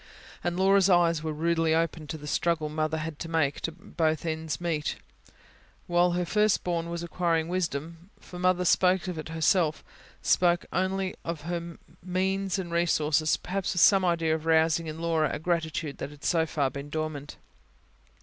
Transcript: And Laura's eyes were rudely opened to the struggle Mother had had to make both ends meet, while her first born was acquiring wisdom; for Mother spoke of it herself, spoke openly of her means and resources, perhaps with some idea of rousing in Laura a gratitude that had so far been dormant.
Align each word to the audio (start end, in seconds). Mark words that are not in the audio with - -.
And 0.43 0.57
Laura's 0.59 0.89
eyes 0.89 1.21
were 1.21 1.31
rudely 1.31 1.75
opened 1.75 2.09
to 2.09 2.17
the 2.17 2.25
struggle 2.25 2.69
Mother 2.69 2.97
had 2.97 3.03
had 3.05 3.19
to 3.19 3.29
make 3.29 3.59
both 3.77 4.25
ends 4.25 4.59
meet, 4.59 4.95
while 5.85 6.13
her 6.13 6.25
first 6.25 6.63
born 6.63 6.89
was 6.89 7.03
acquiring 7.03 7.47
wisdom; 7.49 8.09
for 8.19 8.39
Mother 8.39 8.65
spoke 8.65 9.07
of 9.07 9.19
it 9.19 9.29
herself, 9.29 9.83
spoke 10.23 10.65
openly 10.73 11.13
of 11.23 11.41
her 11.41 11.77
means 12.01 12.57
and 12.57 12.71
resources, 12.71 13.37
perhaps 13.37 13.73
with 13.75 13.81
some 13.83 14.03
idea 14.03 14.33
of 14.33 14.47
rousing 14.47 14.87
in 14.87 14.97
Laura 14.99 15.29
a 15.31 15.37
gratitude 15.37 15.99
that 15.99 16.09
had 16.09 16.23
so 16.23 16.47
far 16.47 16.71
been 16.71 16.89
dormant. 16.89 17.37